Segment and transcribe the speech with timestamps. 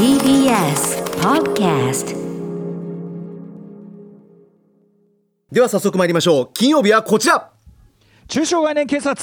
[0.00, 2.16] TBS Podcast
[5.52, 6.48] では早速参りましょう。
[6.54, 7.50] 金曜日はこちら。
[8.26, 9.22] 中小概念警察。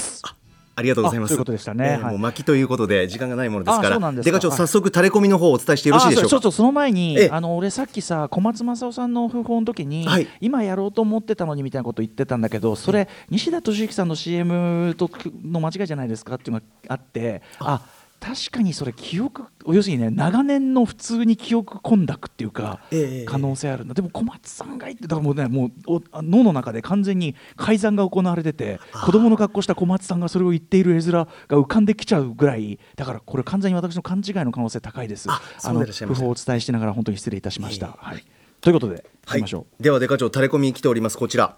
[0.76, 1.34] ありがとうございます。
[1.34, 1.84] あということでしたね。
[1.84, 1.94] はい。
[1.94, 4.32] えーもう巻きということで時間がないものですかあそうなんですか。
[4.32, 6.28] らでかちょ早速タレコミの方をお伝えしてよろしいでしょうか？
[6.28, 7.30] あそうちょっとその前にええ。
[7.32, 10.28] あの俺さっきさ小松政夫さんの訃報の時に、はい。
[10.42, 15.10] 今やろうと思ってたのにみたいなこと言ってたんだけどそれ西田敏行さんの CM と
[15.44, 16.36] の間違いじゃないですか？
[16.36, 17.82] っていうのがあってあ
[18.20, 35.30] 確かにそれ記憶要するにね長年の普通に記憶混濁っていうか、ええ可能性あるんだでも小松さんが言ってだからもうねもうお脳の中で完全に改ざんが行われてて子供の格好した小松さんがそれを言っている絵面が浮かんできちゃうぐらいだからこれ完全に私の勘違いの可能性高いです。
[35.30, 35.40] あ
[35.74, 38.26] の訃報をお伝えしながら本当に失礼いたしました、はい、
[38.62, 41.18] ということで行はいきましょう、ではデカ長タレコミ来ております。
[41.18, 41.56] こちら。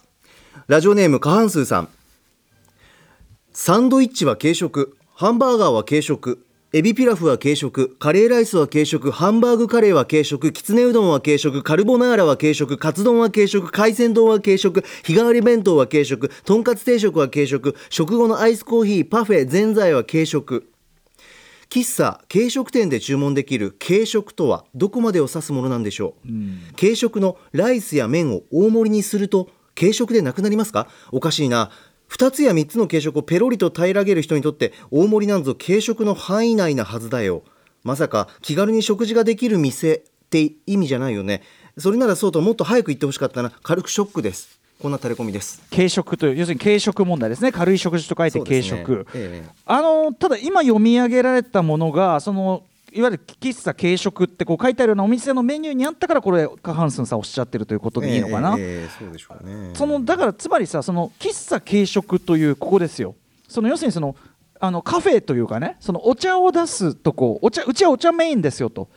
[0.67, 1.89] ラジオネーム過半数さん。
[3.53, 4.97] サンドイッチは軽食。
[5.15, 20.69] ハンバーガーは軽食エビピラフは軽食カレーライスは軽食ハンバーグカレーは軽食きつねうどんは軽食カルボナーラは軽食カツ丼は軽食海鮮丼は軽食日替わり弁当は軽食とんかつ定食は軽食食後のアイスコーヒーパフェぜんざいは軽食。
[21.71, 26.27] 喫茶軽食店で注文できる軽食とはどこまでを指すものなんでしょう、
[26.79, 30.87] 軽食のライスや麺を大盛りにすると軽食でなくなりますか？
[31.11, 31.71] おかしいな
[32.09, 37.43] 2つや3つの軽食をペロリと平らげる人にとって大盛りなんぞ軽食の範囲内なはずだよ。
[37.83, 41.43] まさか気軽に食事ができる店って意味じゃないよね。
[41.77, 43.51] それならそうともっと早く言ってほしかったな。
[43.63, 44.59] 軽くショックです。
[44.81, 45.61] こんなタレコミです。
[45.71, 47.51] 軽食という要するに軽食問題ですね。
[47.51, 49.05] 軽い食事と書いて軽食、ね。
[49.13, 49.49] ええ。
[49.65, 52.63] あのただ今読み上げられたものがその
[52.93, 59.71] いわゆる喫茶軽食ってこう書いてあるようなお店のメニューにあったからこれ過半数さんおっしゃってるということでいいのかな、ええええそうでしょうね。
[59.73, 63.15] そのだからつまりさその喫茶軽食というここですよ。
[63.47, 64.15] その要するにその
[64.59, 68.89] あのカフェというかねそのお茶を出すとこお茶うちはお茶メインですよと。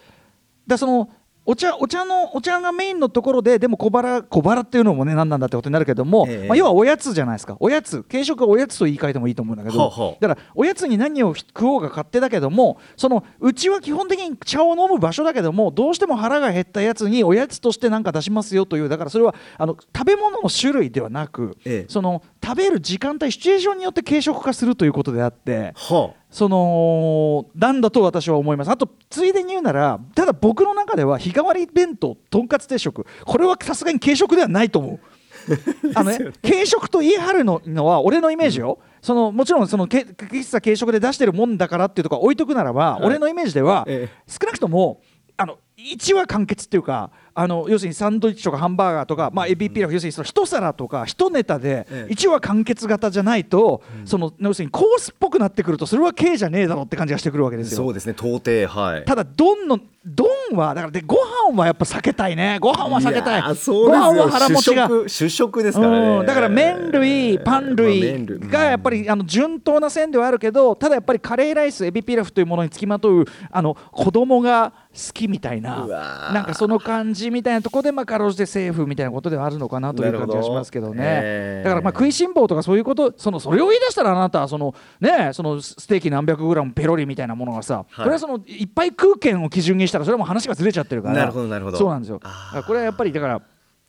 [0.66, 1.10] だその
[1.44, 6.48] お茶お茶のお茶がメインのところででも小腹小腹っていうのもね何なんだってことになるけども、ええ。
[6.48, 7.56] まあ、要はおやつじゃないですか。
[7.58, 21.86] おやつ軽食はおやつと言い換えてもいいと思うんだけど、だからおやつに何を食おうが勝手だけどもそのうちは基本的に茶を飲む場所だけどもどうしても腹が減ったやつにおやつとして何か出しますよというだからそれはあの食べ物の種類ではなく、ええ。
[21.88, 25.72] その食べる時間帯シチュエーションによって軽食化するということであって。
[25.74, 28.70] はそのなんだと私は思います。
[28.70, 33.06] あとついでに言うならただ僕の中では日替わり弁当とんかつ定食。
[33.26, 35.00] これはさすがに軽食ではないと思う。
[35.94, 43.04] あのね、軽食と言い張るののは俺のイメージよ、そのもちろんそのけ喫茶軽食で出してるもんだからっていうところは置いとくならば、はい。
[43.04, 44.08] 俺のイメージでは、え。
[44.26, 45.02] 少なくとも
[45.36, 52.12] あの1話完結っていうかあの要するにサンドイッチとかハンバーガーとか、まあ、エビピラフ、要するにその一皿とか一ネタでええ。
[52.12, 57.78] 1話完結型じゃないと、その要するにコースっぽくなってくるとそれは軽じゃねえだろって感じがしてくるわけですよ。
[57.78, 58.12] そうですね。
[58.12, 59.04] 到底はい。
[59.04, 62.58] ただ丼の丼はだからでご飯はやっぱ避けたいね。
[62.60, 63.42] ご飯は避けたい。
[63.42, 64.88] ご飯は腹持ちが。
[64.88, 66.18] 主食主食ですからね。
[66.18, 76.34] うんだから麺類パン類がやっぱりあの順当な線ではあるけどただやっぱりカレーライスエビピラフというものにつきまとうあの子供が好きみたいなうわー。
[76.34, 81.62] なんかその感じみたいなところでまあかろうじてセーフみたいなことではあるのかなという感じがしますけどね。
[81.64, 91.14] だからまあ食いしん坊とかそういうことそのそれを言い出したらあなたはそのねそのステーキ何百グラムペロリみたいなものがさこれはそのいっぱい食う券を基準にしたらそれはもう話がずれちゃってるから。
[91.14, 91.78] なるほどなるほど。
[91.78, 92.20] そうなんですよ。
[92.20, 93.42] これはやっぱりだから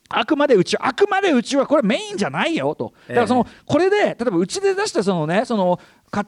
[0.10, 2.94] あくまでうちあくまでうちはこれメインじゃないよと。
[3.08, 5.80] だからその、これで例えばうちで出したそのねその
[6.12, 6.26] か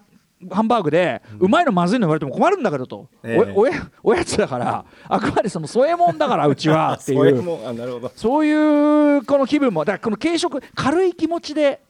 [0.51, 3.53] ハンバーグでうまいのまずいの言われても困るんだけどと、ええ。
[3.55, 11.81] おおやおやつだからあくまでその添えもんだから うちはっていそう そういうこの気分もだからこの軽食軽い気持ちで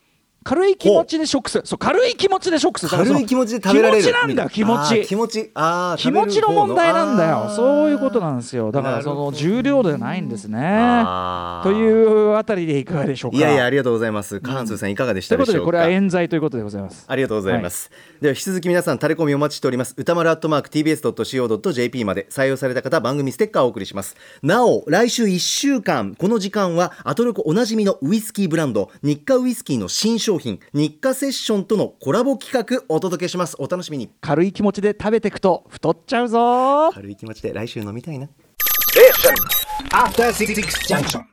[0.46, 4.04] 軽い気持ちで食すそう軽い気持ちで食す軽い気持ちで食べられる。
[4.04, 5.06] 気持ちなんだよ気持ち。
[5.06, 5.52] 気持ち。
[5.54, 7.50] あー気持ちの問題なんだよ。
[7.56, 8.72] そういうことななんですよ。
[8.72, 10.60] だからその重量ではないんですね。
[11.64, 13.38] というあたりでいかがでしょうか。
[13.38, 14.42] いやいやありがとうございます。
[14.42, 17.06] カンスーさんいかがでしということでこれたでしょうかは冤罪ということでございます。
[17.08, 17.92] ありがとうございます、
[18.22, 19.94] では引き続き皆さんタレコミお待ちしております。
[19.98, 24.16] 歌丸アットマーク TBS.CO.JP まで採用された方番組ステッカーをお送りします。
[24.42, 28.92] なお来週1週間この時間はアトロクおなじみのウイスキーブランド。
[29.02, 33.56] 日課ウイスキーの新商品日課セッションとのコラボ企画お届けします。
[33.60, 34.10] お楽しみに。
[34.22, 36.92] 軽い気持ちで食べていくと太っちゃうぞ。
[36.94, 38.28] 軽い気持ちで来週飲みたいな。
[40.34, 41.24] Six Junction.